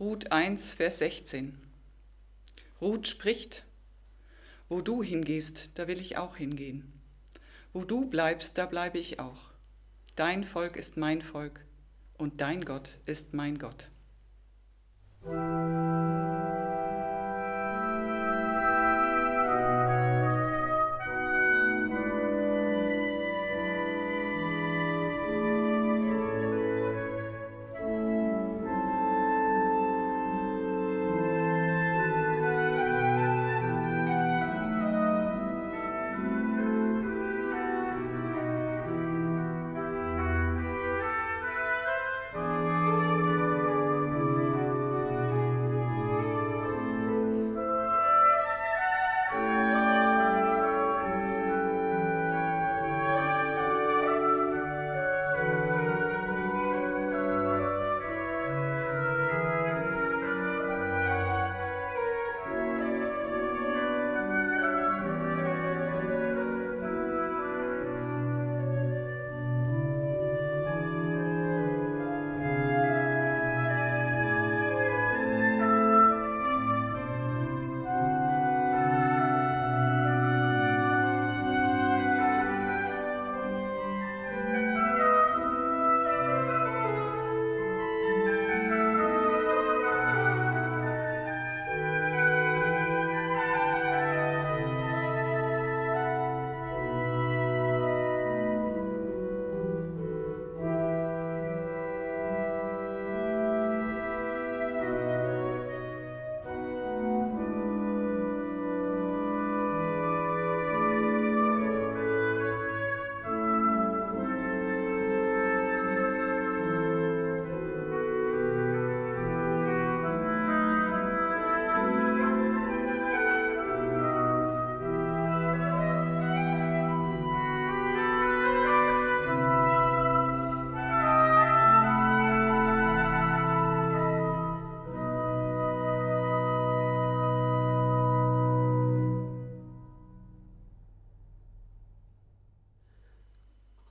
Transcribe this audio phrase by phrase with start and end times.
[0.00, 1.58] Ruth 1, Vers 16.
[2.80, 3.66] Ruth spricht,
[4.70, 6.90] wo du hingehst, da will ich auch hingehen.
[7.74, 9.50] Wo du bleibst, da bleibe ich auch.
[10.16, 11.66] Dein Volk ist mein Volk
[12.16, 13.90] und dein Gott ist mein Gott.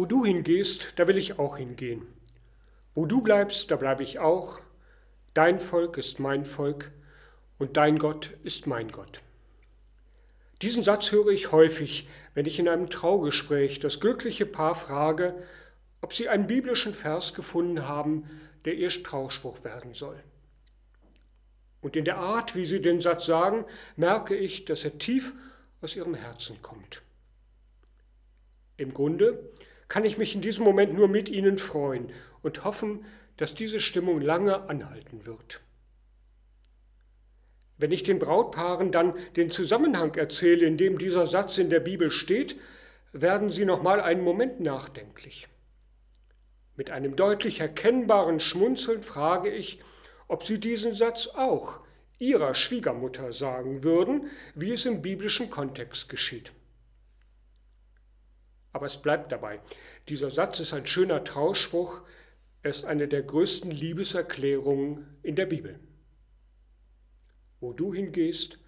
[0.00, 2.06] Wo du hingehst, da will ich auch hingehen.
[2.94, 4.58] Wo du bleibst, da bleibe ich auch.
[5.34, 6.90] Dein Volk ist mein Volk
[7.58, 9.20] und dein Gott ist mein Gott.
[10.62, 15.34] Diesen Satz höre ich häufig, wenn ich in einem Traugespräch das glückliche Paar frage,
[16.00, 18.24] ob sie einen biblischen Vers gefunden haben,
[18.64, 20.18] der ihr Trauspruch werden soll.
[21.82, 23.66] Und in der Art, wie sie den Satz sagen,
[23.96, 25.34] merke ich, dass er tief
[25.82, 27.02] aus ihrem Herzen kommt.
[28.78, 29.50] Im Grunde
[29.90, 32.10] kann ich mich in diesem Moment nur mit Ihnen freuen
[32.42, 33.04] und hoffen,
[33.36, 35.60] dass diese Stimmung lange anhalten wird.
[37.76, 42.10] Wenn ich den Brautpaaren dann den Zusammenhang erzähle, in dem dieser Satz in der Bibel
[42.12, 42.56] steht,
[43.12, 45.48] werden sie noch mal einen Moment nachdenklich.
[46.76, 49.80] Mit einem deutlich erkennbaren Schmunzeln frage ich,
[50.28, 51.80] ob sie diesen Satz auch
[52.20, 56.52] ihrer Schwiegermutter sagen würden, wie es im biblischen Kontext geschieht.
[58.72, 59.60] Aber es bleibt dabei.
[60.08, 62.02] Dieser Satz ist ein schöner Trauspruch.
[62.62, 65.80] Er ist eine der größten Liebeserklärungen in der Bibel.
[67.60, 68.58] Wo du hingehst,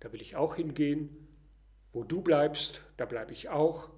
[0.00, 1.28] da will ich auch hingehen.
[1.92, 3.90] Wo du bleibst, da bleibe ich auch.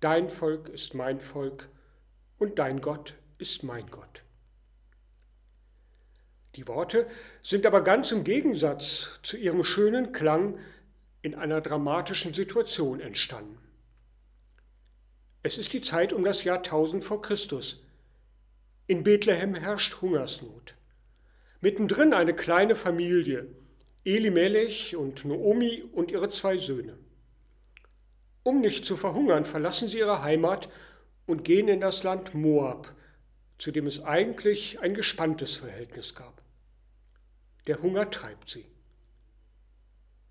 [0.00, 1.68] Dein Volk ist mein Volk
[2.38, 4.22] und dein Gott ist mein Gott.
[6.54, 7.06] Die Worte
[7.42, 10.58] sind aber ganz im Gegensatz zu ihrem schönen Klang
[11.20, 13.58] in einer dramatischen Situation entstanden.
[15.46, 17.80] Es ist die Zeit um das Jahr 1000 vor Christus.
[18.88, 20.74] In Bethlehem herrscht Hungersnot.
[21.60, 23.46] Mittendrin eine kleine Familie,
[24.04, 26.98] Elimelech und Noomi und ihre zwei Söhne.
[28.42, 30.68] Um nicht zu verhungern, verlassen sie ihre Heimat
[31.26, 32.92] und gehen in das Land Moab,
[33.56, 36.42] zu dem es eigentlich ein gespanntes Verhältnis gab.
[37.68, 38.66] Der Hunger treibt sie.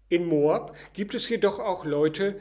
[0.09, 2.37] In Moab gibt es jedoch auch Leute,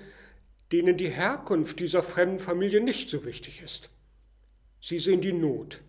[0.75, 3.91] denen die Herkunft dieser fremden Familie nicht so wichtig ist.
[4.81, 5.81] Sie sehen die Not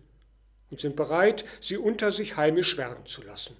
[0.70, 3.56] und sind bereit, sie unter sich heimisch werden zu lassen.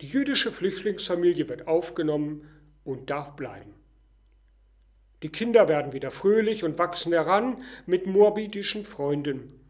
[0.00, 2.48] Die jüdische Flüchtlingsfamilie wird aufgenommen
[2.82, 3.72] und darf bleiben.
[5.22, 9.60] Die Kinder werden wieder fröhlich und wachsen heran mit moabitischen Freunden.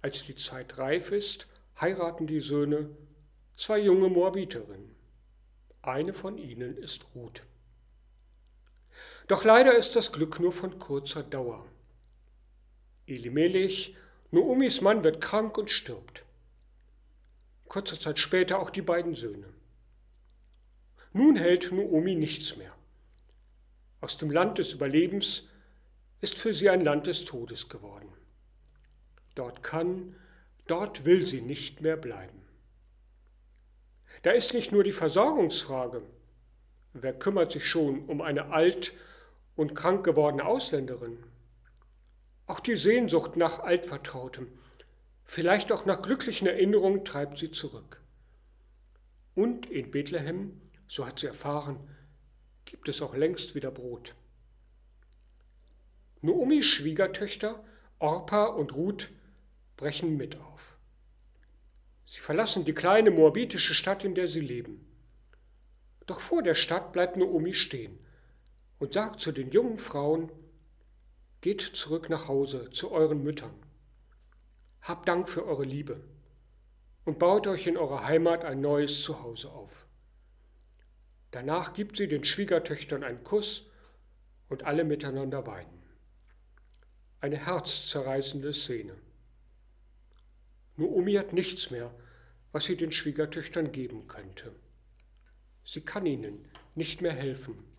[0.00, 2.88] Als die Zeit reif ist, heiraten die Söhne
[3.56, 4.96] zwei junge Moabiterinnen.
[5.82, 7.42] Eine von ihnen ist Ruth.
[9.26, 11.64] Doch leider ist das Glück nur von kurzer Dauer.
[13.06, 13.96] Elimelech,
[14.30, 16.24] Noomis Mann, wird krank und stirbt.
[17.68, 19.52] kurze Zeit später auch die beiden Söhne.
[21.12, 22.74] Nun hält Noomi nichts mehr.
[24.00, 25.48] Aus dem Land des Überlebens
[26.20, 28.12] ist für sie ein Land des Todes geworden.
[29.34, 30.14] Dort kann,
[30.66, 32.42] dort will sie nicht mehr bleiben.
[34.22, 36.02] Da ist nicht nur die Versorgungsfrage.
[36.92, 38.92] Wer kümmert sich schon um eine alt
[39.56, 41.18] und krank gewordene Ausländerin?
[42.46, 44.48] Auch die Sehnsucht nach Altvertrautem,
[45.24, 48.02] vielleicht auch nach glücklichen Erinnerungen treibt sie zurück.
[49.34, 51.88] Und in Bethlehem, so hat sie erfahren,
[52.64, 54.14] gibt es auch längst wieder Brot.
[56.20, 57.64] Noomis Schwiegertöchter,
[57.98, 59.10] Orpa und Ruth,
[59.76, 60.78] brechen mit auf.
[62.06, 64.86] Sie verlassen die kleine moabitische Stadt, in der sie leben.
[66.06, 68.03] Doch vor der Stadt bleibt Noomi stehen
[68.84, 70.30] und sagt zu den jungen Frauen,
[71.40, 73.54] Geht zurück nach Hause zu euren Müttern.
[74.82, 76.02] Habt Dank für eure Liebe
[77.06, 79.86] und baut euch in eurer Heimat ein neues Zuhause auf.
[81.30, 83.70] Danach gibt sie den Schwiegertöchtern einen Kuss
[84.50, 85.82] und alle miteinander weinen.
[87.20, 88.94] Eine herzzerreißende Szene.
[90.76, 91.90] Noomi hat nichts mehr,
[92.52, 94.54] was sie den Schwiegertöchtern geben könnte.
[95.64, 97.73] Sie kann ihnen nicht mehr helfen.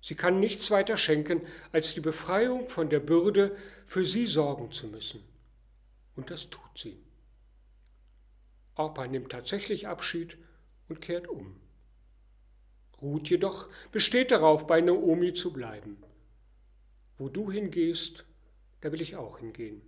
[0.00, 1.42] Sie kann nichts weiter schenken,
[1.72, 3.56] als die Befreiung von der Bürde,
[3.86, 5.22] für sie sorgen zu müssen.
[6.14, 7.02] Und das tut sie.
[8.74, 10.38] Orpa nimmt tatsächlich Abschied
[10.88, 11.60] und kehrt um.
[13.00, 16.02] Ruth jedoch besteht darauf, bei Naomi zu bleiben.
[17.16, 18.24] Wo du hingehst,
[18.80, 19.82] da will ich auch hingehen.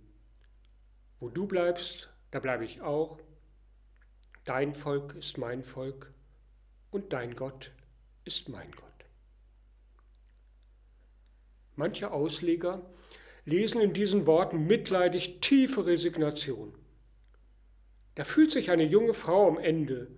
[1.19, 3.19] Wo du bleibst, da bleibe ich auch.
[4.43, 6.13] Dein Volk ist mein Volk
[6.89, 7.71] und dein Gott
[8.25, 8.90] ist mein Gott.
[11.81, 12.85] Manche Ausleger
[13.43, 16.75] lesen in diesen Worten mitleidig tiefe Resignation.
[18.13, 20.11] Da fühlt sich eine junge Frau am Ende,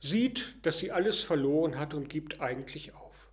[0.00, 3.32] sieht, dass sie alles verloren hat und gibt eigentlich auf.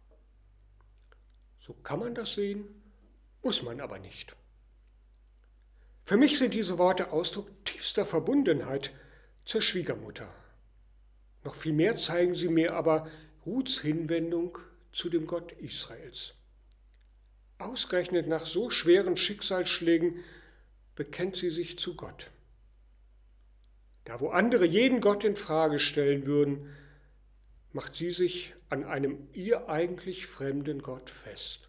[1.59, 2.65] So kann man das sehen,
[3.43, 4.35] muss man aber nicht.
[6.03, 8.91] Für mich sind diese Worte Ausdruck tiefster Verbundenheit
[9.45, 10.33] zur Schwiegermutter.
[11.43, 13.07] Noch viel mehr zeigen sie mir aber
[13.45, 14.57] Ruths Hinwendung
[14.91, 16.33] zu dem Gott Israels.
[17.57, 20.23] Ausgerechnet nach so schweren Schicksalsschlägen
[20.95, 22.29] bekennt sie sich zu Gott.
[24.05, 26.73] Da wo andere jeden Gott in Frage stellen würden,
[27.73, 31.67] macht sie sich an einem ihr eigentlich fremden Gott fest.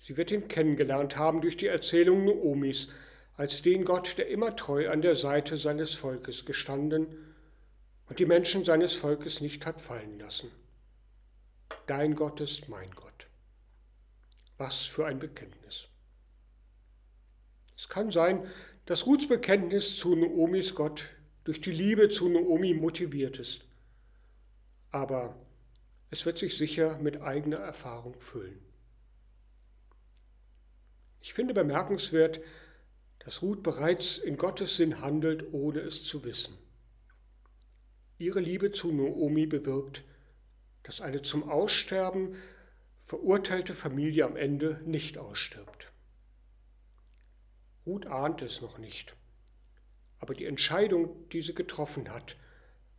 [0.00, 2.88] Sie wird ihn kennengelernt haben durch die Erzählung Noomis
[3.36, 7.08] als den Gott, der immer treu an der Seite seines Volkes gestanden
[8.08, 10.50] und die Menschen seines Volkes nicht hat fallen lassen.
[11.86, 13.15] Dein Gott ist mein Gott.
[14.58, 15.88] Was für ein Bekenntnis.
[17.76, 18.46] Es kann sein,
[18.86, 21.08] dass Ruths Bekenntnis zu Noomis Gott
[21.44, 23.64] durch die Liebe zu Noomi motiviert ist.
[24.90, 25.36] Aber
[26.10, 28.60] es wird sich sicher mit eigener Erfahrung füllen.
[31.20, 32.40] Ich finde bemerkenswert,
[33.18, 36.56] dass Ruth bereits in Gottes Sinn handelt, ohne es zu wissen.
[38.18, 40.04] Ihre Liebe zu Noomi bewirkt,
[40.84, 42.36] dass eine zum Aussterben
[43.06, 45.92] verurteilte Familie am Ende nicht ausstirbt.
[47.86, 49.14] Ruth ahnt es noch nicht,
[50.18, 52.36] aber die Entscheidung, die sie getroffen hat,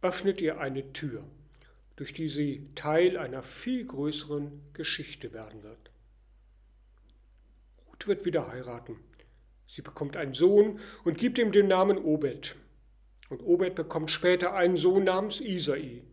[0.01, 1.25] öffnet ihr eine Tür,
[1.98, 5.91] durch die sie Teil einer viel größeren Geschichte werden wird.
[7.89, 8.98] Ruth wird wieder heiraten.
[9.67, 12.55] Sie bekommt einen Sohn und gibt ihm den Namen Obed.
[13.27, 16.03] Und Obed bekommt später einen Sohn namens Isai.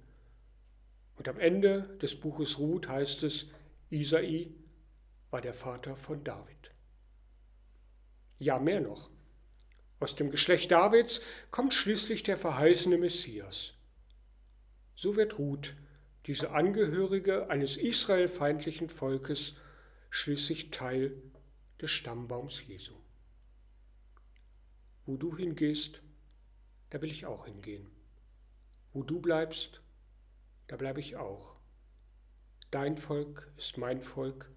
[1.17, 3.47] Und am Ende des Buches Ruth heißt es,
[3.95, 4.53] Isai
[5.31, 6.73] war der Vater von David.
[8.41, 9.09] Ja, mehr noch.
[10.01, 11.21] Aus dem Geschlecht Davids
[11.53, 13.75] kommt schließlich der verheißene Messias.
[14.97, 15.77] So wird Ruth,
[16.27, 19.55] diese Angehörige eines israelfeindlichen Volkes,
[20.11, 21.15] schließlich Teil
[21.81, 22.95] des Stammbaums Jesu.
[25.07, 26.03] Wo du hingehst,
[26.91, 27.89] da will ich auch hingehen.
[28.93, 29.83] Wo du bleibst,
[30.67, 31.57] da bleibe ich auch.
[32.75, 34.51] Dein Volk ist mein Volk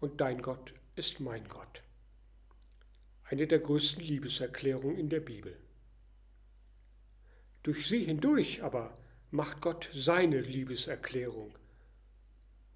[0.00, 1.82] und dein Gott ist mein Gott.
[3.24, 5.56] Eine der größten Liebeserklärungen in der Bibel.
[7.62, 8.98] Durch sie hindurch aber
[9.30, 11.56] macht Gott seine Liebeserklärung.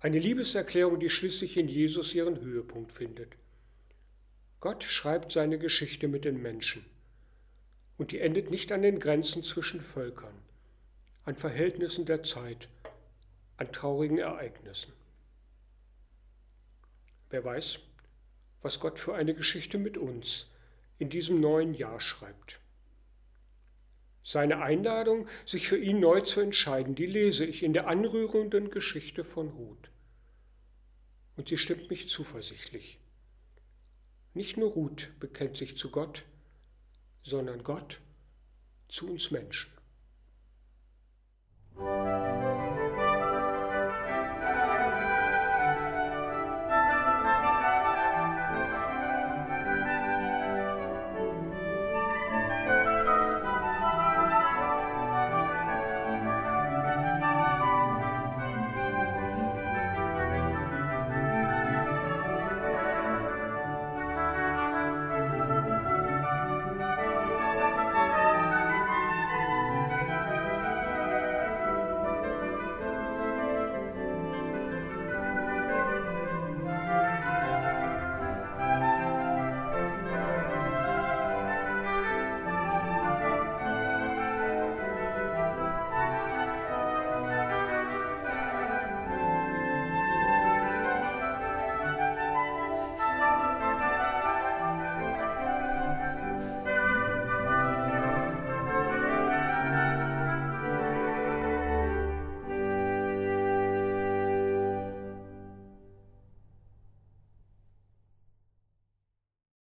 [0.00, 3.36] Eine Liebeserklärung, die schließlich in Jesus ihren Höhepunkt findet.
[4.60, 6.82] Gott schreibt seine Geschichte mit den Menschen.
[7.98, 10.40] Und die endet nicht an den Grenzen zwischen Völkern,
[11.24, 12.70] an Verhältnissen der Zeit,
[13.62, 14.92] an traurigen Ereignissen.
[17.30, 17.78] Wer weiß,
[18.60, 20.50] was Gott für eine Geschichte mit uns
[20.98, 22.58] in diesem neuen Jahr schreibt.
[24.24, 29.22] Seine Einladung, sich für ihn neu zu entscheiden, die lese ich in der anrührenden Geschichte
[29.22, 29.90] von Ruth.
[31.36, 32.98] Und sie stimmt mich zuversichtlich.
[34.34, 36.24] Nicht nur Ruth bekennt sich zu Gott,
[37.22, 38.00] sondern Gott
[38.88, 39.72] zu uns Menschen.